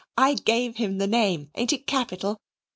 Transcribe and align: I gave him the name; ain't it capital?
I 0.17 0.33
gave 0.33 0.77
him 0.77 0.97
the 0.97 1.05
name; 1.05 1.51
ain't 1.53 1.73
it 1.73 1.85
capital? 1.85 2.39